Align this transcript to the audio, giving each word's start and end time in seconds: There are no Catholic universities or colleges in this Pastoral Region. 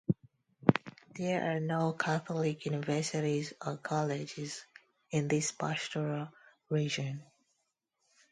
There 1.15 1.45
are 1.55 1.59
no 1.59 1.93
Catholic 1.93 2.65
universities 2.65 3.53
or 3.63 3.77
colleges 3.77 4.65
in 5.11 5.27
this 5.27 5.51
Pastoral 5.51 6.29
Region. 6.69 7.21